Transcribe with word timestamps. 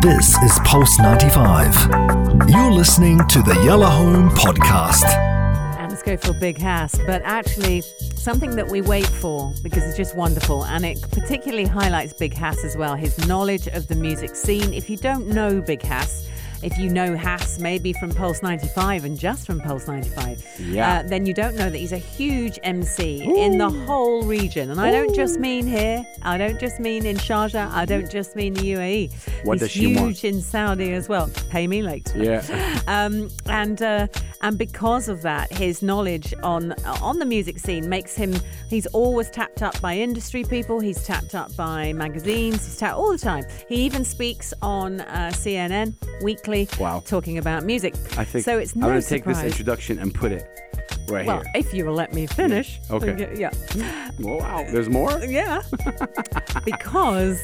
This 0.00 0.34
is 0.38 0.58
Pulse 0.64 0.98
95. 0.98 2.48
You're 2.48 2.72
listening 2.72 3.18
to 3.28 3.42
the 3.42 3.60
Yellow 3.66 3.84
Home 3.84 4.30
Podcast. 4.30 5.04
And 5.76 5.92
let's 5.92 6.02
go 6.02 6.16
for 6.16 6.30
a 6.30 6.40
Big 6.40 6.56
Hass, 6.56 6.98
but 7.04 7.20
actually 7.22 7.82
something 7.82 8.56
that 8.56 8.66
we 8.66 8.80
wait 8.80 9.06
for 9.06 9.52
because 9.62 9.84
it's 9.84 9.98
just 9.98 10.16
wonderful 10.16 10.64
and 10.64 10.86
it 10.86 11.02
particularly 11.10 11.66
highlights 11.66 12.14
Big 12.14 12.32
Hass 12.32 12.64
as 12.64 12.78
well, 12.78 12.94
his 12.94 13.26
knowledge 13.28 13.66
of 13.66 13.88
the 13.88 13.94
music 13.94 14.36
scene. 14.36 14.72
If 14.72 14.88
you 14.88 14.96
don't 14.96 15.26
know 15.26 15.60
Big 15.60 15.82
Hass, 15.82 16.26
if 16.62 16.78
you 16.78 16.88
know 16.90 17.16
Hass 17.16 17.58
maybe 17.58 17.92
from 17.94 18.10
Pulse 18.10 18.42
95 18.42 19.04
and 19.04 19.18
just 19.18 19.46
from 19.46 19.60
Pulse 19.60 19.86
95, 19.88 20.44
Yeah. 20.60 20.98
uh, 20.98 21.02
then 21.08 21.26
you 21.26 21.32
don't 21.34 21.56
know 21.56 21.70
that 21.70 21.78
he's 21.78 21.92
a 21.92 21.98
huge 21.98 22.58
MC 22.62 23.22
in 23.22 23.58
the 23.58 23.70
whole 23.70 24.22
region. 24.24 24.70
And 24.70 24.80
I 24.80 24.90
don't 24.90 25.14
just 25.14 25.38
mean 25.40 25.66
here, 25.66 26.04
I 26.22 26.36
don't 26.38 26.58
just 26.60 26.80
mean 26.80 27.06
in 27.06 27.16
Sharjah, 27.16 27.70
I 27.72 27.84
don't 27.84 28.10
just 28.10 28.36
mean 28.36 28.54
the 28.54 28.62
UAE. 28.72 29.12
What 29.44 29.54
he's 29.54 29.60
does 29.62 29.70
she 29.70 29.80
huge 29.90 30.00
want? 30.00 30.24
in 30.24 30.40
Saudi 30.42 30.92
as 30.92 31.08
well. 31.08 31.30
Pay 31.50 31.66
me 31.66 31.82
later. 31.82 32.22
Yeah. 32.22 32.42
Um, 32.86 33.28
and 33.46 33.80
uh, 33.82 34.06
and 34.42 34.56
because 34.58 35.08
of 35.08 35.22
that, 35.22 35.52
his 35.52 35.82
knowledge 35.82 36.32
on 36.42 36.72
on 37.02 37.18
the 37.18 37.24
music 37.24 37.58
scene 37.58 37.88
makes 37.88 38.14
him. 38.14 38.34
He's 38.68 38.86
always 38.86 39.30
tapped 39.30 39.62
up 39.62 39.80
by 39.80 39.96
industry 39.96 40.44
people. 40.44 40.80
He's 40.80 41.04
tapped 41.04 41.34
up 41.34 41.54
by 41.56 41.92
magazines. 41.92 42.64
He's 42.64 42.76
tapped 42.78 42.96
all 42.96 43.12
the 43.12 43.18
time. 43.18 43.44
He 43.68 43.76
even 43.76 44.04
speaks 44.04 44.54
on 44.62 45.00
uh, 45.02 45.30
CNN 45.34 45.94
weekly, 46.22 46.68
Wow. 46.78 47.02
talking 47.04 47.38
about 47.38 47.64
music. 47.64 47.94
I 48.16 48.24
think 48.24 48.44
so. 48.44 48.58
It's 48.58 48.74
I'm 48.74 48.80
gonna 48.80 49.02
take 49.02 49.24
this 49.24 49.42
introduction 49.42 49.98
and 49.98 50.14
put 50.14 50.32
it 50.32 50.44
right 51.08 51.26
well, 51.26 51.38
here. 51.42 51.50
if 51.56 51.74
you 51.74 51.84
will 51.84 51.94
let 51.94 52.12
me 52.14 52.26
finish. 52.26 52.80
Okay. 52.90 53.34
Yeah. 53.36 53.50
Oh, 54.24 54.36
wow. 54.36 54.64
There's 54.70 54.88
more? 54.88 55.18
Yeah. 55.24 55.62
because 56.64 57.40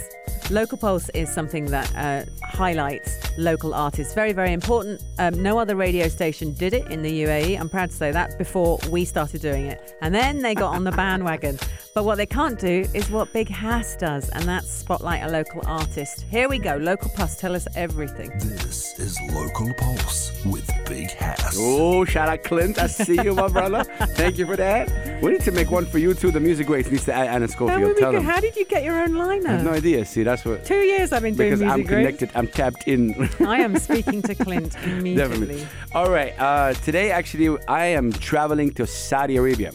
Local 0.50 0.78
Pulse 0.78 1.08
is 1.08 1.32
something 1.32 1.66
that 1.66 1.92
uh, 1.96 2.24
highlights 2.46 3.18
local 3.36 3.74
artists. 3.74 4.14
Very, 4.14 4.32
very 4.32 4.52
important. 4.52 5.02
Um, 5.18 5.42
no 5.42 5.58
other 5.58 5.74
radio 5.74 6.06
station 6.06 6.52
did 6.54 6.72
it 6.72 6.86
in 6.88 7.02
the 7.02 7.22
UAE. 7.24 7.58
I'm 7.58 7.68
proud 7.68 7.90
to 7.90 7.96
say 7.96 8.12
that 8.12 8.38
before 8.38 8.78
we 8.90 9.04
started 9.04 9.42
doing 9.42 9.66
it. 9.66 9.96
And 10.02 10.14
then 10.14 10.38
they 10.38 10.54
got 10.54 10.74
on 10.74 10.84
the 10.84 10.92
bandwagon. 11.02 11.58
But 11.94 12.04
what 12.04 12.16
they 12.16 12.26
can't 12.26 12.58
do 12.58 12.86
is 12.94 13.10
what 13.10 13.32
Big 13.32 13.48
Hass 13.48 13.96
does, 13.96 14.28
and 14.28 14.44
that's 14.44 14.70
spotlight 14.70 15.22
a 15.22 15.28
local 15.28 15.62
artist. 15.66 16.26
Here 16.30 16.48
we 16.48 16.58
go. 16.58 16.76
Local 16.76 17.10
Pulse, 17.10 17.36
tell 17.36 17.56
us 17.56 17.66
everything. 17.74 18.30
This 18.38 18.98
is 18.98 19.18
Local 19.32 19.72
Pulse 19.74 20.44
with 20.44 20.70
Big 20.86 21.10
Hass. 21.10 21.56
Oh, 21.58 22.04
shout 22.04 22.28
out 22.28 22.44
Clint. 22.44 22.78
I 22.78 22.86
see 22.86 23.14
you, 23.22 23.34
my 23.34 23.48
brother. 23.48 23.82
Thank 24.14 24.38
you 24.38 24.46
for 24.46 24.56
that. 24.56 25.22
We 25.22 25.32
need 25.32 25.40
to 25.42 25.52
make 25.52 25.70
one 25.70 25.86
for 25.86 25.98
you 25.98 26.12
too. 26.14 26.30
The 26.30 26.38
Music 26.38 26.66
Greats 26.66 26.90
needs 26.90 27.06
to 27.06 27.14
add 27.14 27.28
Anna 27.28 27.46
How, 27.46 27.52
Schofield. 27.52 27.96
Tell 27.96 28.12
them. 28.12 28.24
how 28.24 28.40
did 28.40 28.56
you 28.56 28.66
get 28.66 28.84
your 28.84 29.00
own 29.00 29.16
I 29.18 29.52
have 29.52 29.64
no 29.64 29.72
idea. 29.72 30.04
See, 30.04 30.22
that's 30.22 30.35
what. 30.44 30.64
Two 30.64 30.80
years 30.80 31.12
I've 31.12 31.22
been 31.22 31.34
doing 31.34 31.50
this. 31.50 31.60
Because 31.60 31.72
I'm 31.72 31.78
music 31.80 31.88
great. 31.88 32.18
connected. 32.18 32.30
I'm 32.34 32.48
tapped 32.48 32.86
in. 32.88 33.28
I 33.46 33.58
am 33.60 33.78
speaking 33.78 34.22
to 34.22 34.34
Clint 34.34 34.74
immediately. 34.84 35.14
Definitely. 35.16 35.66
All 35.94 36.10
right. 36.10 36.38
Uh, 36.38 36.74
today, 36.74 37.10
actually, 37.10 37.56
I 37.68 37.86
am 37.86 38.12
traveling 38.12 38.72
to 38.74 38.86
Saudi 38.86 39.36
Arabia. 39.36 39.72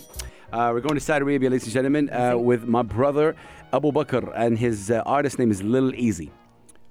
Uh, 0.52 0.72
we're 0.74 0.82
going 0.82 0.96
to 0.96 1.02
Saudi 1.02 1.24
Arabia, 1.24 1.50
ladies 1.50 1.64
and 1.64 1.74
gentlemen, 1.74 2.10
uh, 2.10 2.38
with 2.38 2.66
my 2.68 2.82
brother 2.82 3.36
Abu 3.74 3.92
Bakr, 3.92 4.32
and 4.36 4.60
his 4.60 4.92
uh, 4.92 5.02
artist 5.06 5.40
name 5.40 5.50
is 5.50 5.64
Lil 5.64 5.92
Eazy. 5.94 6.30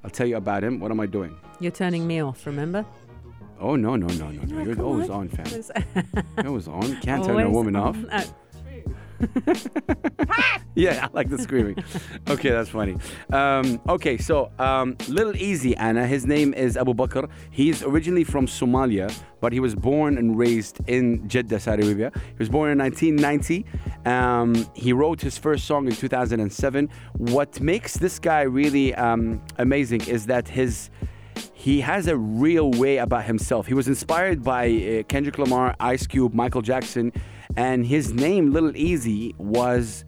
I'll 0.03 0.11
tell 0.11 0.27
you 0.27 0.37
about 0.39 0.65
him. 0.65 0.81
What 0.81 0.91
am 0.91 0.99
I 1.01 1.07
doing? 1.07 1.37
You're 1.61 1.71
turning 1.73 2.07
me 2.07 2.23
off, 2.23 2.47
remember? 2.47 2.87
Oh 3.61 3.77
no 3.77 3.95
no 3.95 4.07
no 4.07 4.31
no 4.31 4.43
no! 4.43 4.63
You're 4.63 4.81
always 4.83 5.11
on. 5.11 5.29
on, 5.29 5.29
fam. 5.29 6.25
You're 6.39 6.47
always 6.47 6.67
on. 6.67 6.97
Can't 7.03 7.23
turn 7.23 7.39
a 7.41 7.51
woman 7.51 7.77
off. 7.77 7.95
on. 7.95 8.09
Uh, 8.09 8.25
Yeah, 10.77 11.07
I 11.07 11.09
like 11.13 11.29
the 11.29 11.39
screaming. 11.39 11.83
okay, 12.29 12.51
that's 12.51 12.71
funny. 12.71 12.97
Um, 13.33 13.81
okay, 13.89 14.17
so 14.17 14.53
um, 14.59 14.97
Little 15.09 15.37
Easy 15.37 15.77
Anna, 15.77 16.07
his 16.07 16.27
name 16.27 16.55
is 16.55 16.77
Abu 16.77 16.95
Bakr. 16.95 17.29
He's 17.51 17.83
originally 17.83 18.25
from 18.25 18.47
Somalia, 18.47 19.13
but 19.41 19.53
he 19.53 19.59
was 19.59 19.75
born 19.75 20.17
and 20.17 20.39
raised 20.39 20.81
in 20.87 21.29
Jeddah, 21.29 21.59
Saudi 21.59 21.85
Arabia. 21.85 22.13
He 22.15 22.39
was 22.39 22.49
born 22.49 22.71
in 22.71 22.79
1990. 22.79 23.67
Um, 24.09 24.55
he 24.75 24.93
wrote 24.93 25.21
his 25.21 25.37
first 25.37 25.65
song 25.67 25.87
in 25.87 25.93
2007. 25.93 26.89
What 27.15 27.61
makes 27.61 27.99
this 27.99 28.19
guy 28.19 28.43
really 28.43 28.95
um, 28.95 29.43
amazing 29.59 30.03
is 30.07 30.27
that 30.27 30.49
his 30.49 30.91
he 31.53 31.81
has 31.81 32.07
a 32.07 32.17
real 32.17 32.71
way 32.71 32.99
about 32.99 33.25
himself. 33.25 33.67
He 33.67 33.75
was 33.75 33.87
inspired 33.87 34.43
by 34.43 34.69
uh, 34.71 35.03
Kendrick 35.09 35.37
Lamar, 35.37 35.77
Ice 35.79 36.07
Cube, 36.07 36.33
Michael 36.33 36.63
Jackson, 36.63 37.13
and 37.57 37.87
his 37.87 38.13
name 38.13 38.53
Little 38.53 38.77
Easy 38.77 39.35
was 39.39 40.05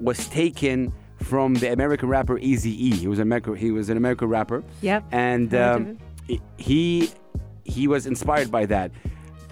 was 0.00 0.28
taken 0.28 0.92
from 1.22 1.54
the 1.54 1.72
American 1.72 2.08
rapper 2.08 2.38
Easy 2.38 2.70
E. 2.86 2.94
He 2.94 3.08
was 3.08 3.18
an 3.18 3.22
American 3.22 3.56
he 3.56 3.70
was 3.70 3.88
an 3.90 3.96
American 3.96 4.28
rapper. 4.28 4.62
Yep, 4.82 5.04
And 5.12 5.54
um, 5.54 5.98
he 6.56 7.10
he 7.64 7.88
was 7.88 8.06
inspired 8.06 8.50
by 8.50 8.66
that. 8.66 8.90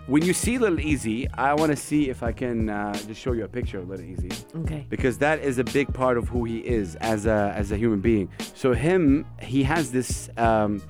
When 0.07 0.25
you 0.25 0.33
see 0.33 0.57
Little 0.57 0.79
Easy, 0.79 1.29
I 1.31 1.55
want 1.55 1.73
to 1.73 1.77
see 1.77 2.09
if 2.11 2.23
I 2.23 2.31
can 2.31 2.71
uh, 2.71 2.95
just 3.09 3.21
show 3.21 3.33
you 3.33 3.43
a 3.43 3.49
picture 3.49 3.81
of 3.81 3.89
Little 3.89 4.07
Easy 4.07 4.31
okay. 4.55 4.87
because 4.89 5.19
that 5.19 5.41
is 5.41 5.59
a 5.59 5.65
big 5.65 5.93
part 5.93 6.17
of 6.17 6.29
who 6.29 6.45
he 6.45 6.59
is 6.59 6.95
as 6.97 7.27
a 7.27 7.53
as 7.57 7.73
a 7.73 7.77
human 7.77 8.01
being. 8.01 8.29
So 8.55 8.73
him, 8.73 9.27
he 9.41 9.63
has 9.65 9.91
this. 9.91 10.31
Um, 10.37 10.83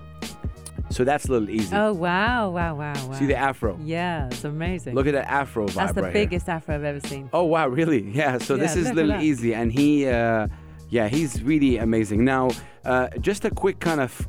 so 0.97 1.05
that's 1.05 1.27
a 1.27 1.33
Little 1.33 1.51
Easy. 1.51 1.77
Oh 1.77 1.93
wow, 1.93 2.49
wow, 2.49 2.75
wow, 2.75 2.95
wow. 3.07 3.12
See 3.12 3.27
the 3.27 3.37
afro. 3.37 3.79
Yeah, 3.84 4.29
it's 4.29 4.45
amazing. 4.45 4.95
Look 4.95 5.07
at 5.07 5.12
that 5.12 5.29
afro 5.29 5.67
vibe 5.67 5.75
That's 5.75 5.93
the 5.93 6.03
right 6.05 6.15
here. 6.15 6.25
biggest 6.25 6.49
afro 6.49 6.75
I've 6.75 6.84
ever 6.84 7.01
seen. 7.01 7.29
Oh 7.34 7.45
wow, 7.45 7.69
really? 7.69 8.11
Yeah. 8.17 8.39
So 8.39 8.57
this 8.57 8.77
is 8.77 8.91
Little. 8.93 9.21
Easy, 9.21 9.55
and 9.55 9.71
he, 9.71 10.07
uh, 10.09 10.49
yeah, 10.89 11.09
he's 11.09 11.43
really 11.43 11.77
amazing. 11.77 12.25
Now, 12.25 12.49
uh, 12.87 13.09
just 13.21 13.45
a 13.45 13.51
quick 13.51 13.79
kind 13.79 14.01
of, 14.01 14.27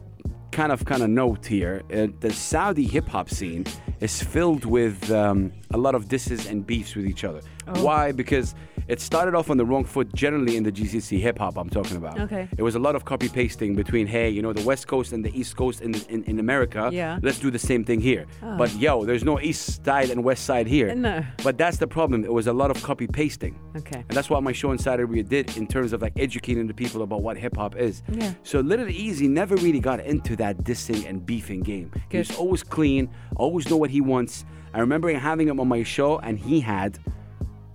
kind 0.52 0.72
of, 0.72 0.85
kind 0.85 1.03
of 1.03 1.09
note 1.09 1.46
here: 1.46 1.84
uh, 1.94 2.08
the 2.19 2.31
Saudi 2.31 2.85
hip 2.85 3.08
hop 3.08 3.30
scene 3.30 3.66
is 4.00 4.22
filled 4.22 4.66
with 4.66 5.12
um, 5.12 5.52
a 5.72 5.78
lot 5.78 5.96
of 5.96 6.08
disses 6.08 6.47
and 6.47 6.66
beefs 6.66 6.96
with 6.96 7.06
each 7.06 7.24
other. 7.24 7.41
Oh. 7.68 7.84
Why? 7.84 8.12
Because 8.12 8.56
it 8.88 9.02
started 9.02 9.36
off 9.36 9.50
on 9.50 9.57
the 9.57 9.66
wrong 9.66 9.84
foot. 9.84 10.13
Generally, 10.13 10.56
in 10.56 10.63
the 10.63 10.72
GCC 10.72 11.19
hip 11.19 11.40
hop, 11.40 11.57
I'm 11.57 11.69
talking 11.69 11.97
about. 11.97 12.19
Okay. 12.19 12.47
It 12.57 12.63
was 12.63 12.75
a 12.75 12.80
lot 12.80 12.96
of 12.96 13.03
copy 13.03 13.28
pasting 13.28 13.75
between, 13.75 14.07
hey, 14.07 14.30
you 14.30 14.41
know, 14.41 14.53
the 14.53 14.63
West 14.63 14.88
Coast 14.88 15.12
and 15.12 15.25
the 15.25 15.38
East 15.38 15.57
Coast 15.57 15.81
in 15.81 15.94
in, 16.09 16.24
in 16.24 16.40
America. 16.40 16.90
Yeah. 16.91 17.19
Let's 17.22 17.40
do 17.40 17.52
the 17.52 17.59
same 17.59 17.84
thing 17.84 18.00
here. 18.00 18.25
Oh. 18.41 18.57
But 18.57 18.74
yo, 18.75 19.06
there's 19.06 19.24
no 19.24 19.40
East 19.40 19.84
side 19.84 20.09
and 20.09 20.24
West 20.24 20.46
side 20.46 20.68
here. 20.68 20.96
No. 20.96 21.24
But 21.44 21.57
that's 21.57 21.78
the 21.78 21.88
problem. 21.88 22.24
It 22.24 22.34
was 22.34 22.47
a 22.47 22.53
lot 22.53 22.72
of 22.72 22.81
copy 22.84 23.07
pasting. 23.07 23.59
Okay. 23.78 24.00
And 24.00 24.10
that's 24.10 24.30
what 24.30 24.44
my 24.44 24.52
show 24.52 24.76
Saudi 24.78 25.04
Arabia 25.04 25.24
did 25.24 25.56
in 25.58 25.68
terms 25.68 25.94
of 25.94 26.02
like 26.02 26.14
educating 26.18 26.68
the 26.68 26.74
people 26.74 27.02
about 27.02 27.22
what 27.22 27.38
hip 27.38 27.58
hop 27.58 27.76
is. 27.76 28.04
Yeah. 28.12 28.34
So 28.44 28.60
Little 28.60 28.88
Easy 28.90 29.28
never 29.28 29.56
really 29.56 29.80
got 29.80 30.00
into 30.02 30.36
that 30.38 30.64
dissing 30.64 31.08
and 31.08 31.26
beefing 31.26 31.62
game. 31.62 31.92
He 32.10 32.18
was 32.18 32.36
always 32.36 32.64
clean, 32.64 33.10
always 33.36 33.70
know 33.70 33.78
what 33.78 33.90
he 33.90 34.02
wants. 34.02 34.46
I 34.74 34.80
remember 34.80 35.12
having 35.14 35.48
him 35.48 35.60
on 35.60 35.68
my 35.68 35.84
show 35.84 36.20
and 36.20 36.38
he 36.38 36.60
had 36.60 37.00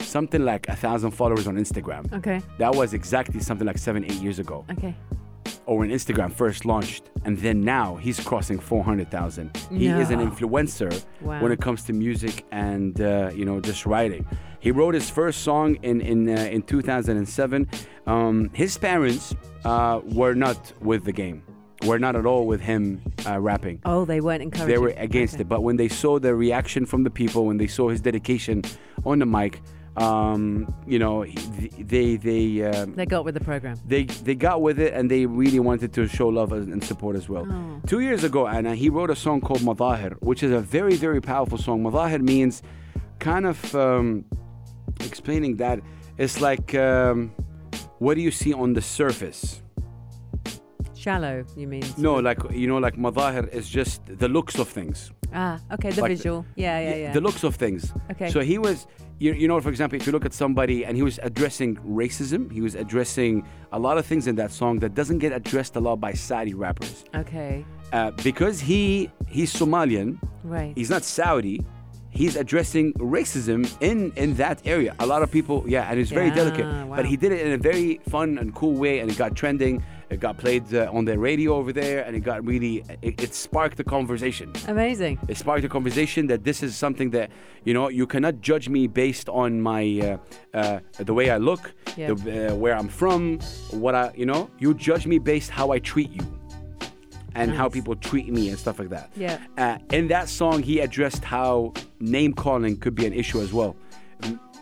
something 0.01 0.45
like 0.45 0.69
a 0.69 0.77
thousand 0.77 1.12
followers 1.12 1.47
on 1.47 1.57
Instagram. 1.57 2.12
Okay. 2.12 2.41
That 2.59 2.75
was 2.75 2.93
exactly 2.95 3.41
something 3.41 3.67
like 3.67 3.79
seven, 3.79 4.05
eight 4.05 4.21
years 4.21 4.39
ago. 4.39 4.65
Okay. 4.71 4.95
Or 5.67 5.78
when 5.78 5.91
Instagram 5.91 6.33
first 6.33 6.65
launched. 6.65 7.11
And 7.25 7.39
then 7.39 7.61
now 7.61 7.97
he's 7.97 8.19
crossing 8.21 8.59
400,000. 8.59 9.56
He 9.71 9.87
is 9.87 10.11
an 10.11 10.19
influencer 10.19 10.93
Wow. 11.21 11.41
when 11.43 11.53
it 11.53 11.61
comes 11.61 11.84
to 11.84 11.93
music 11.93 12.45
and, 12.50 13.00
uh, 13.00 13.31
you 13.34 13.45
know, 13.45 13.61
just 13.61 13.87
writing. 13.87 14.27
He 14.59 14.71
wrote 14.73 14.95
his 14.95 15.09
first 15.11 15.43
song 15.43 15.77
in, 15.83 16.00
in, 16.00 16.28
uh, 16.28 16.41
in 16.43 16.62
2007. 16.62 17.69
Um, 18.06 18.50
his 18.53 18.77
parents 18.77 19.34
uh, 19.65 20.00
were 20.05 20.34
not 20.34 20.73
with 20.81 21.05
the 21.05 21.12
game, 21.12 21.43
were 21.84 21.99
not 21.99 22.17
at 22.17 22.27
all 22.27 22.47
with 22.47 22.61
him 22.61 23.00
uh, 23.27 23.39
rapping 23.41 23.81
Oh, 23.84 24.05
they 24.05 24.21
weren't 24.21 24.43
encouraging. 24.43 24.69
they 24.69 24.79
were 24.79 24.94
against 24.97 25.34
Okay. 25.34 25.43
it. 25.43 25.49
But 25.49 25.62
when 25.62 25.77
they 25.77 25.89
saw 25.89 26.19
the 26.19 26.34
reaction 26.34 26.87
from 26.87 27.05
the 27.05 27.11
people, 27.11 27.47
when 27.47 27.59
they 27.59 27.67
saw 27.69 27.89
his 27.89 28.00
dedication 28.00 28.62
on 29.05 29.21
the 29.21 29.27
mic, 29.27 29.61
um, 29.97 30.75
you 30.87 30.99
know, 30.99 31.25
they 31.79 32.17
they 32.17 32.63
um, 32.65 32.95
They 32.95 33.05
got 33.07 33.25
with 33.25 33.35
the 33.35 33.41
program. 33.45 33.79
they 33.87 34.05
they 34.05 34.35
got 34.35 34.63
with 34.63 34.79
it 34.81 34.95
and 34.95 35.11
they 35.11 35.27
really 35.27 35.61
wanted 35.61 35.93
to 35.95 36.07
show 36.09 36.29
love 36.29 36.53
and 36.53 36.83
support 36.83 37.15
as 37.17 37.29
well. 37.29 37.47
Oh. 37.50 37.81
Two 37.87 38.00
years 38.00 38.25
ago, 38.25 38.47
Anna, 38.47 38.75
he 38.75 38.89
wrote 38.89 39.11
a 39.11 39.17
song 39.17 39.41
called 39.41 39.61
Madahir, 39.61 40.15
which 40.21 40.43
is 40.43 40.50
a 40.53 40.61
very 40.61 40.94
very 40.94 41.21
powerful 41.21 41.59
song. 41.59 41.83
Madahir 41.83 42.21
means 42.23 42.62
kind 43.19 43.44
of 43.47 43.75
um, 43.75 44.25
explaining 45.00 45.56
that 45.56 45.81
it's 46.17 46.41
like 46.41 46.75
um, 46.75 47.33
what 47.99 48.15
do 48.15 48.21
you 48.23 48.31
see 48.31 48.53
on 48.55 48.73
the 48.73 48.81
surface? 48.83 49.61
Shallow, 50.97 51.45
you 51.56 51.67
mean? 51.67 51.83
No, 51.99 52.15
like 52.15 52.38
you 52.53 52.67
know, 52.67 52.79
like 52.79 52.97
Madahir 52.97 53.49
is 53.53 53.69
just 53.69 54.00
the 54.06 54.29
looks 54.29 54.59
of 54.59 54.69
things. 54.69 55.12
Ah, 55.34 55.58
okay, 55.73 55.90
the 55.90 56.00
Like 56.02 56.11
the- 56.11 56.17
visual. 56.17 56.46
yeah, 56.56 56.79
yeah, 56.81 56.94
yeah. 56.96 57.12
the 57.12 57.20
looks 57.20 57.43
of 57.44 57.55
things. 57.56 57.93
Okay. 58.11 58.31
So 58.31 58.40
he 58.40 58.58
was, 58.58 58.87
you, 59.19 59.32
you 59.32 59.49
know, 59.49 59.61
for 59.61 59.69
example, 59.70 59.96
if 60.00 60.06
you 60.06 60.12
look 60.12 60.25
at 60.25 60.32
somebody 60.34 60.84
and 60.84 60.96
he 60.96 61.02
was 61.02 61.19
addressing 61.23 61.76
racism, 61.76 62.50
he 62.52 62.61
was 62.61 62.75
addressing 62.75 63.44
a 63.73 63.79
lot 63.79 63.99
of 63.99 64.05
things 64.06 64.26
in 64.26 64.37
that 64.37 64.50
song 64.52 64.79
that 64.81 64.94
doesn't 64.94 65.19
get 65.19 65.32
addressed 65.32 65.76
a 65.76 65.81
lot 65.81 65.96
by 66.00 66.12
Saudi 66.12 66.55
rappers. 66.55 67.05
okay. 67.14 67.64
Uh, 67.93 68.11
because 68.25 68.58
he 68.58 69.11
he's 69.29 69.52
Somalian, 69.52 70.19
Right. 70.44 70.73
he's 70.75 70.88
not 70.88 71.05
Saudi. 71.05 71.61
He's 72.08 72.37
addressing 72.37 72.93
racism 72.94 73.61
in 73.81 74.12
in 74.17 74.35
that 74.37 74.61
area. 74.64 74.94
A 74.99 75.06
lot 75.06 75.23
of 75.23 75.31
people, 75.31 75.64
yeah, 75.67 75.90
and 75.90 75.99
it's 76.00 76.11
very 76.11 76.28
Yeah, 76.28 76.35
delicate. 76.40 76.67
wow. 76.67 76.96
But 76.96 77.05
he 77.06 77.17
did 77.17 77.32
it 77.32 77.40
in 77.46 77.52
a 77.52 77.58
very 77.58 78.00
fun 78.08 78.38
and 78.38 78.55
cool 78.55 78.73
way, 78.75 79.00
and 79.00 79.11
it 79.11 79.17
got 79.19 79.35
trending. 79.35 79.82
It 80.12 80.20
got 80.20 80.37
played 80.37 80.75
uh, 80.75 80.91
on 80.93 81.06
the 81.06 81.19
radio 81.19 81.55
over 81.55 81.73
there, 81.73 82.05
and 82.05 82.14
it 82.14 82.20
got 82.20 82.44
really. 82.44 82.85
It, 83.00 83.20
it 83.23 83.35
sparked 83.35 83.81
a 83.81 83.85
conversation. 83.85 84.53
Amazing. 84.69 85.19
It 85.26 85.38
sparked 85.38 85.64
a 85.64 85.69
conversation 85.70 86.26
that 86.26 86.44
this 86.44 86.62
is 86.62 86.76
something 86.76 87.11
that 87.11 87.31
you 87.64 87.73
know 87.73 87.88
you 87.88 88.06
cannot 88.06 88.43
judge 88.43 88.69
me 88.69 88.87
based 88.87 89.29
on 89.31 89.61
my 89.62 90.19
uh, 90.55 90.56
uh, 90.59 90.81
the 90.99 91.14
way 91.14 91.31
I 91.31 91.38
look, 91.38 91.73
Yeah. 91.97 92.12
the, 92.12 92.53
uh, 92.53 92.55
where 92.55 92.76
I'm 92.76 92.88
from, 92.88 93.38
what 93.70 93.94
I 93.94 94.12
you 94.14 94.26
know. 94.26 94.50
You 94.59 94.75
judge 94.75 95.06
me 95.06 95.19
based 95.19 95.49
how 95.50 95.73
I 95.73 95.79
treat 95.79 96.11
you, 96.11 96.26
and 97.35 97.50
how 97.50 97.70
people 97.70 97.97
treat 97.97 98.29
me 98.29 98.50
and 98.50 98.59
stuff 98.59 98.79
like 98.79 98.91
that. 98.91 99.11
Yeah. 99.17 99.38
Uh, 99.56 99.79
in 99.93 100.09
that 100.09 100.29
song, 100.29 100.62
he 100.62 100.81
addressed 100.81 101.25
how 101.25 101.73
name 102.00 102.35
calling 102.35 102.76
could 102.76 102.94
be 102.94 103.06
an 103.06 103.14
issue 103.14 103.41
as 103.41 103.53
well. 103.55 103.76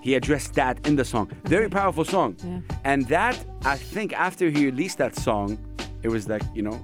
He 0.01 0.15
addressed 0.15 0.55
that 0.55 0.87
in 0.87 0.97
the 0.97 1.05
song. 1.05 1.31
Very 1.45 1.69
powerful 1.69 2.05
song. 2.05 2.37
Yeah. 2.43 2.61
And 2.85 3.07
that, 3.09 3.39
I 3.65 3.77
think, 3.77 4.13
after 4.13 4.49
he 4.49 4.67
released 4.67 4.99
that 4.99 5.15
song, 5.17 5.59
it 6.03 6.09
was 6.09 6.29
like 6.29 6.43
you 6.55 6.63
know, 6.63 6.81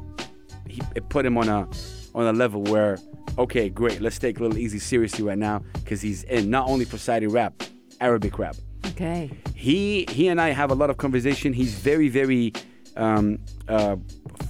he 0.69 0.83
it 0.95 1.09
put 1.09 1.25
him 1.25 1.39
on 1.39 1.49
a 1.49 1.69
on 2.15 2.27
a 2.27 2.33
level 2.33 2.63
where 2.63 2.99
okay, 3.39 3.69
great, 3.69 4.01
let's 4.01 4.19
take 4.19 4.41
Little 4.41 4.59
Easy 4.59 4.79
seriously 4.79 5.25
right 5.25 5.39
now 5.39 5.63
because 5.75 6.01
he's 6.01 6.23
in 6.25 6.51
not 6.51 6.69
only 6.69 6.85
for 6.85 6.99
Saudi 6.99 7.27
rap, 7.27 7.63
Arabic 8.01 8.39
rap. 8.39 8.57
Okay. 8.87 9.31
He 9.55 10.07
he 10.11 10.29
and 10.29 10.41
I 10.41 10.51
have 10.51 10.71
a 10.71 10.75
lot 10.75 10.91
of 10.91 10.97
conversation. 10.97 11.53
He's 11.53 11.75
very 11.75 12.09
very 12.09 12.53
um, 12.97 13.39
uh, 13.69 13.97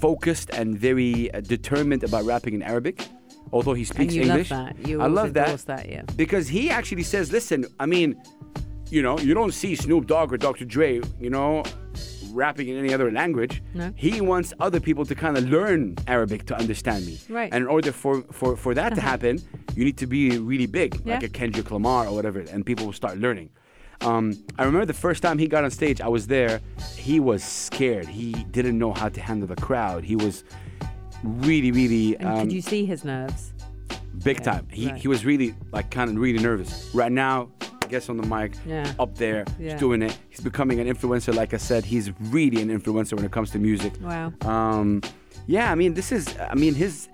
focused 0.00 0.50
and 0.50 0.78
very 0.78 1.32
uh, 1.32 1.40
determined 1.40 2.04
about 2.04 2.24
rapping 2.24 2.54
in 2.54 2.62
Arabic. 2.62 3.06
Although 3.52 3.74
he 3.74 3.84
speaks 3.84 4.12
you 4.12 4.22
English, 4.22 4.50
love 4.50 4.74
I 5.00 5.06
love 5.06 5.34
that, 5.34 5.56
that, 5.66 5.88
yeah. 5.88 6.02
because 6.16 6.48
he 6.48 6.68
actually 6.68 7.04
says, 7.04 7.30
"Listen, 7.30 7.64
I 7.78 7.86
mean, 7.86 8.20
you 8.90 9.02
know, 9.02 9.18
you 9.18 9.34
don't 9.34 9.52
see 9.52 9.74
Snoop 9.74 10.06
Dogg 10.06 10.32
or 10.32 10.36
Dr. 10.36 10.64
Dre, 10.64 11.00
you 11.20 11.30
know, 11.30 11.62
rapping 12.32 12.68
in 12.68 12.76
any 12.76 12.92
other 12.92 13.10
language. 13.10 13.62
No. 13.74 13.92
He 13.96 14.20
wants 14.20 14.52
other 14.60 14.78
people 14.80 15.04
to 15.06 15.14
kind 15.14 15.36
of 15.38 15.48
learn 15.48 15.96
Arabic 16.06 16.44
to 16.46 16.56
understand 16.56 17.06
me. 17.06 17.18
Right. 17.28 17.50
And 17.52 17.62
in 17.62 17.68
order 17.68 17.92
for 17.92 18.22
for 18.32 18.56
for 18.56 18.74
that 18.74 18.94
to 18.94 19.00
happen, 19.12 19.40
you 19.74 19.84
need 19.84 19.96
to 19.98 20.06
be 20.06 20.38
really 20.38 20.66
big, 20.66 20.94
like 21.06 21.22
Yeah. 21.22 21.26
a 21.26 21.28
Kendrick 21.28 21.70
Lamar 21.70 22.06
or 22.06 22.14
whatever, 22.14 22.40
and 22.40 22.64
people 22.64 22.86
will 22.86 22.92
start 22.92 23.18
learning. 23.18 23.50
Um, 24.02 24.34
I 24.58 24.64
remember 24.64 24.84
the 24.84 24.92
first 24.92 25.22
time 25.22 25.38
he 25.38 25.48
got 25.48 25.64
on 25.64 25.70
stage, 25.70 26.02
I 26.02 26.08
was 26.08 26.26
there. 26.26 26.60
He 26.96 27.18
was 27.18 27.42
scared. 27.42 28.06
He 28.06 28.32
didn't 28.50 28.78
know 28.78 28.92
how 28.92 29.08
to 29.08 29.20
handle 29.22 29.48
the 29.48 29.56
crowd. 29.56 30.04
He 30.04 30.16
was 30.16 30.44
really, 31.22 31.72
really 31.72 32.14
And 32.16 32.28
um, 32.28 32.40
could 32.40 32.52
you 32.52 32.60
see 32.60 32.84
his 32.84 33.04
nerves? 33.04 33.52
big 34.24 34.42
time. 34.42 34.66
He, 34.70 34.86
right. 34.88 34.96
he 34.96 35.08
was 35.08 35.24
really 35.24 35.54
like 35.72 35.90
kind 35.90 36.10
of 36.10 36.16
really 36.16 36.38
nervous. 36.42 36.90
Right 36.94 37.12
now, 37.12 37.48
gets 37.88 38.08
on 38.08 38.16
the 38.16 38.26
mic, 38.26 38.52
Yeah. 38.66 38.92
up 38.98 39.14
there, 39.16 39.44
Yeah. 39.58 39.72
he's 39.72 39.80
doing 39.80 40.02
it. 40.02 40.16
He's 40.28 40.40
becoming 40.40 40.80
an 40.80 40.86
influencer. 40.86 41.34
Like 41.34 41.54
I 41.54 41.58
said, 41.58 41.84
he's 41.84 42.10
really 42.20 42.60
an 42.62 42.68
influencer 42.68 43.14
when 43.14 43.24
it 43.24 43.32
comes 43.32 43.50
to 43.52 43.58
music. 43.58 43.94
Wow. 44.02 44.32
Um, 44.42 45.02
yeah, 45.46 45.70
I 45.70 45.74
mean, 45.74 45.94
this 45.94 46.12
is, 46.12 46.34
I 46.38 46.54
mean, 46.54 46.74
his, 46.74 47.08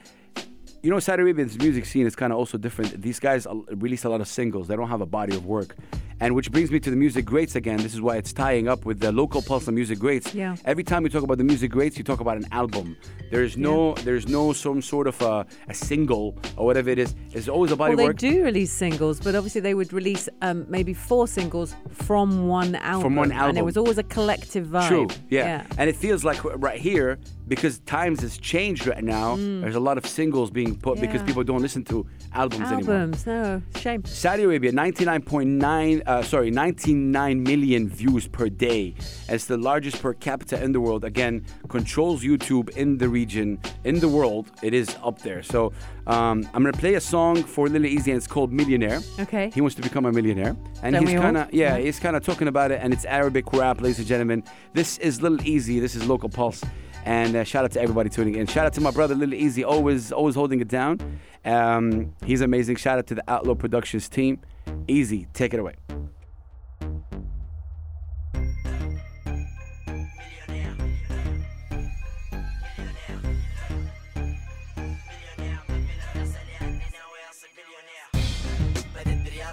you 0.82 0.90
know, 0.90 0.98
Saudi 0.98 1.22
Arabia's 1.22 1.56
music 1.58 1.84
scene 1.86 2.06
is 2.06 2.16
kind 2.16 2.32
of 2.32 2.38
also 2.38 2.58
different. 2.58 3.00
These 3.00 3.20
guys 3.20 3.46
uh, 3.46 3.54
release 3.76 4.04
a 4.04 4.08
lot 4.08 4.20
of 4.20 4.28
singles. 4.28 4.68
They 4.68 4.76
don't 4.76 4.88
have 4.88 5.00
a 5.00 5.06
body 5.06 5.36
of 5.36 5.46
work. 5.46 5.76
And 6.22 6.36
which 6.36 6.52
brings 6.52 6.70
me 6.70 6.78
to 6.78 6.88
the 6.88 6.94
music 6.94 7.24
greats 7.24 7.56
again. 7.56 7.78
This 7.78 7.94
is 7.94 8.00
why 8.00 8.16
it's 8.16 8.32
tying 8.32 8.68
up 8.68 8.84
with 8.84 9.00
the 9.00 9.10
local 9.10 9.42
pulse 9.42 9.66
of 9.66 9.74
music 9.74 9.98
greats. 9.98 10.32
Yeah. 10.32 10.54
Every 10.64 10.84
time 10.84 11.02
you 11.02 11.08
talk 11.08 11.24
about 11.24 11.38
the 11.38 11.42
music 11.42 11.72
greats, 11.72 11.98
you 11.98 12.04
talk 12.04 12.20
about 12.20 12.36
an 12.36 12.46
album. 12.52 12.96
There's 13.32 13.56
no, 13.56 13.94
there's 14.06 14.28
no 14.28 14.52
some 14.52 14.82
sort 14.82 15.08
of 15.08 15.20
a, 15.20 15.44
a 15.68 15.74
single 15.74 16.38
or 16.56 16.64
whatever 16.64 16.90
it 16.90 17.00
is. 17.00 17.16
It's 17.32 17.48
always 17.48 17.72
a 17.72 17.76
body 17.76 17.96
Well, 17.96 18.10
of 18.10 18.16
they 18.16 18.28
do 18.30 18.44
release 18.44 18.70
singles, 18.70 19.18
but 19.18 19.34
obviously 19.34 19.62
they 19.62 19.74
would 19.74 19.92
release 19.92 20.28
um, 20.42 20.64
maybe 20.68 20.94
four 20.94 21.26
singles 21.26 21.74
from 21.90 22.46
one 22.46 22.76
album. 22.76 23.02
From 23.02 23.16
one 23.16 23.32
album, 23.32 23.48
And 23.48 23.58
it 23.58 23.64
was 23.64 23.76
always 23.76 23.98
a 23.98 24.04
collective 24.04 24.68
vibe. 24.68 24.86
True. 24.86 25.08
Yeah. 25.28 25.66
And 25.76 25.90
it 25.90 25.96
feels 25.96 26.22
like 26.22 26.38
right 26.44 26.78
here, 26.80 27.18
because 27.48 27.80
times 27.80 28.20
has 28.20 28.38
changed 28.38 28.86
right 28.86 29.02
now, 29.02 29.34
there's 29.36 29.74
a 29.74 29.80
lot 29.80 29.98
of 29.98 30.06
singles 30.06 30.52
being 30.52 30.76
put 30.76 31.00
because 31.00 31.20
Mm. 31.22 31.26
People 31.26 31.44
don't 31.44 31.62
listen 31.62 31.84
to 31.84 32.06
albums, 32.34 32.70
anymore. 32.70 32.94
Albums, 32.94 33.26
no, 33.26 33.62
shame. 33.76 34.04
Saudi 34.04 34.42
Arabia, 34.44 34.72
99.9, 34.72 36.02
uh, 36.06 36.11
sorry, 36.20 36.50
99 36.50 37.42
million 37.42 37.88
views 37.88 38.28
per 38.28 38.48
day. 38.50 38.94
It's 39.28 39.46
the 39.46 39.56
largest 39.56 40.02
per 40.02 40.12
capita 40.12 40.62
in 40.62 40.72
the 40.72 40.80
world. 40.80 41.04
Again, 41.04 41.46
controls 41.68 42.22
YouTube 42.22 42.68
in 42.76 42.98
the 42.98 43.08
region, 43.08 43.58
in 43.84 44.00
the 44.00 44.08
world. 44.08 44.50
It 44.62 44.74
is 44.74 44.94
up 45.02 45.20
there. 45.22 45.42
So 45.42 45.72
um, 46.06 46.46
I'm 46.52 46.62
gonna 46.62 46.72
play 46.72 46.94
a 46.94 47.00
song 47.00 47.36
for 47.42 47.68
Lil 47.68 47.82
Eazy, 47.82 48.08
and 48.08 48.16
it's 48.16 48.26
called 48.26 48.52
Millionaire. 48.52 49.00
Okay. 49.20 49.50
He 49.54 49.60
wants 49.62 49.76
to 49.76 49.82
become 49.82 50.04
a 50.04 50.12
millionaire, 50.12 50.56
and 50.82 50.94
Don't 50.94 51.06
he's 51.06 51.18
kind 51.18 51.36
of 51.38 51.54
yeah, 51.54 51.76
Yeah. 51.76 51.84
he's 51.84 51.98
kind 52.00 52.16
of 52.16 52.22
talking 52.24 52.48
about 52.48 52.70
it, 52.72 52.80
and 52.82 52.92
it's 52.92 53.04
Arabic 53.06 53.50
rap, 53.52 53.80
ladies 53.80 53.98
and 54.00 54.06
gentlemen. 54.08 54.42
This 54.74 54.98
is 54.98 55.22
Lil 55.22 55.38
Eazy. 55.38 55.80
This 55.80 55.94
is 55.94 56.06
Local 56.08 56.28
Pulse. 56.28 56.62
And 57.04 57.34
uh, 57.34 57.42
shout 57.42 57.64
out 57.64 57.72
to 57.72 57.80
everybody 57.80 58.08
tuning 58.10 58.36
in. 58.36 58.46
Shout 58.46 58.64
out 58.66 58.72
to 58.74 58.80
my 58.80 58.92
brother 58.92 59.14
Lil 59.16 59.30
Eazy, 59.30 59.64
always 59.66 60.12
always 60.12 60.34
holding 60.36 60.60
it 60.60 60.68
down. 60.68 61.00
Um, 61.44 62.14
he's 62.24 62.40
amazing. 62.42 62.76
Shout 62.76 62.98
out 62.98 63.06
to 63.08 63.14
the 63.16 63.24
Outlaw 63.28 63.54
Productions 63.56 64.08
team. 64.08 64.40
Easy, 64.86 65.26
take 65.32 65.52
it 65.54 65.58
away. 65.60 65.74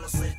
opposite. 0.09 0.38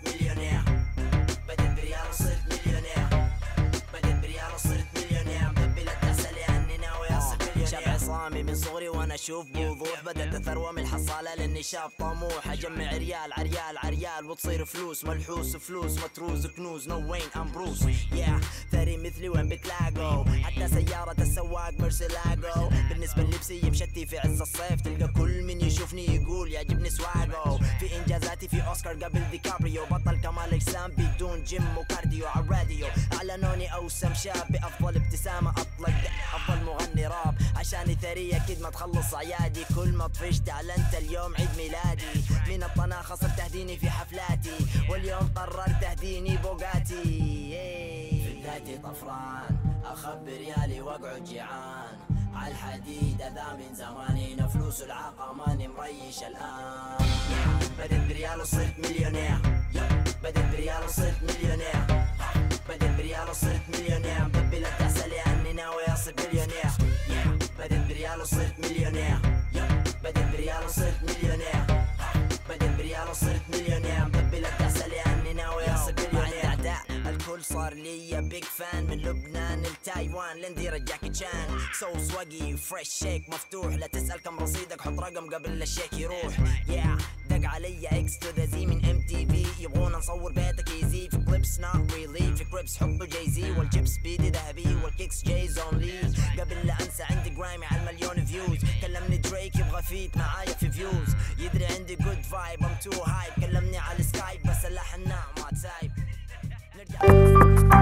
شاب 8.30 8.38
عصامي 8.38 8.42
من 8.42 8.54
صغري 8.54 8.88
وأنا 8.88 9.14
أشوف 9.14 9.46
بوضوح. 9.46 10.02
بدأت 10.04 10.34
أثروة 10.34 10.72
من 10.72 10.82
الحصالة 10.82 11.34
لأني 11.34 11.62
شاب 11.62 11.90
طموح. 11.98 12.46
أجمع 12.46 12.96
ريال 12.96 13.32
عريال 13.32 13.78
عريال 13.78 14.30
وتصير 14.30 14.64
فلوس. 14.64 15.04
ملحوس 15.04 15.56
فلوس 15.56 15.98
متروس 15.98 16.46
كنوز. 16.46 16.88
نو 16.88 17.12
وين 17.12 17.22
أم 17.36 17.52
بروس 17.52 17.82
يا 18.12 18.40
ثري 18.72 18.96
مثلي 18.96 19.28
وين 19.28 19.48
بتلاقوا 19.48 20.24
حتى 20.24 20.68
سيارة 20.68 21.16
السواق 21.18 21.74
مرسلاقو. 21.78 22.68
بالنسبة 22.88 23.22
للبسي 23.22 23.60
مشتي 23.70 24.06
في 24.06 24.18
عز 24.18 24.40
الصيف. 24.40 24.80
تلقى 24.80 25.08
كل 25.08 25.42
من 25.42 25.60
يشوفني 25.60 26.14
يقول 26.16 26.52
يعجبني 26.52 26.90
سواقو. 26.90 27.58
في 27.80 27.96
إنجازاتي 27.96 28.48
في 28.48 28.60
أوسكار 28.62 29.04
قبل 29.04 29.30
ديكابريو. 29.30 29.84
بطل 29.86 30.20
كمال 30.20 30.54
أجسام 30.54 30.90
بدون 30.90 31.44
جيم 31.44 31.78
وكارديو. 31.78 32.26
على 32.26 32.44
الراديو 32.44 32.86
أعلنوني 33.12 33.74
اوسم 33.74 34.14
شاب 34.14 34.46
بأفضل 34.50 34.96
ابتسامة. 34.96 35.50
أطلق 35.50 35.94
أفضل 36.34 36.64
مغني 36.64 37.06
راب. 37.06 37.34
عشاني 37.56 37.94
ثري 37.94 38.19
أكيد 38.20 38.60
ما 38.60 38.70
تخلص 38.70 39.14
عيادي 39.14 39.64
كل 39.74 39.92
ما 39.92 40.06
طفشت 40.06 40.48
أعلنت 40.48 40.94
اليوم 40.98 41.34
عيد 41.34 41.48
ميلادي. 41.56 42.04
من 42.48 42.62
الطناخه 42.62 43.14
صرت 43.14 43.36
تهديني 43.36 43.76
في 43.76 43.90
حفلاتي. 43.90 44.56
واليوم 44.90 45.32
قررت 45.36 45.80
تهديني 45.80 46.36
بوقاتي. 46.36 47.02
في 48.24 48.40
بدايتي 48.40 48.78
طفران 48.78 49.56
اخبي 49.84 50.36
ريالي 50.36 50.80
وأقعد 50.80 51.24
جيعان. 51.24 51.98
على 52.34 52.52
الحديد 52.52 53.22
اذا 53.22 53.52
من 53.52 53.74
زماني 53.74 54.48
فلوس 54.48 54.82
العاقة 54.82 55.32
ماني 55.32 55.68
مريش 55.68 56.18
الآن. 56.18 57.06
بدت 57.78 58.08
بريال 58.08 58.40
وصرت 58.40 58.74
مليونير. 58.78 59.38
بدت 60.22 60.38
بريال 60.52 60.84
وصرت 60.84 61.09
لبنان 79.80 80.04
لتايوان 80.04 80.36
لنديرة 80.36 80.78
جاكي 80.78 81.14
شان 81.14 81.58
صوص 81.80 82.14
وقي 82.14 82.56
فريش 82.56 82.88
شيك 82.88 83.28
مفتوح. 83.28 83.74
لا 83.74 83.86
تسأل 83.86 84.22
كم 84.22 84.38
رصيدك 84.38 84.80
حط 84.80 85.00
رقم 85.00 85.34
قبل 85.34 85.62
الشيك 85.62 85.92
يروح. 85.92 86.40
يا 86.68 86.98
دق 87.30 87.48
علي 87.48 87.88
إكس 87.88 88.18
تو 88.18 88.28
ذا 88.36 88.44
زي 88.44 88.66
من 88.66 88.84
ام 88.84 89.06
تي 89.06 89.26
في 89.26 89.46
يبغونا 89.62 89.98
نصور 89.98 90.32
بيتك 90.32 90.70
ايزي 90.70 91.08
في 91.10 91.16
كليبس 91.16 91.60
نوت 91.60 91.92
ريلي 91.92 92.36
في 92.36 92.44
كريبس 92.44 92.76
حطوا 92.76 93.06
جاي 93.06 93.30
زي 93.30 93.50
والجيبس 93.50 93.96
بيدي 93.96 94.30
ذهبي 94.30 94.74
والكيكس 94.84 95.24
جايز 95.24 95.58
اونلي 95.58 96.00
قبل 96.38 96.66
لا 96.66 96.74
أنسى 96.80 97.02
عندي 97.02 97.30
جرايمي 97.30 97.66
على 97.66 97.80
المليون 97.80 98.24
فيوز 98.24 98.58
كلمني 98.80 99.16
دريك 99.16 99.56
يبغى 99.56 99.82
فيت 99.82 100.16
معايا 100.16 100.52
في 100.52 100.70
فيوز 100.70 101.16
يدري 101.38 101.66
عندي 101.66 101.96
جود 101.96 102.22
فايب 102.22 102.64
ام 102.64 102.76
تو 102.82 103.02
هايب 103.02 103.32
كلمني 103.40 103.78
على 103.78 103.98
السكايب 103.98 104.42
بس 104.42 104.64
اللحن 104.64 105.08
ما 105.08 105.50
تسايب 105.52 105.92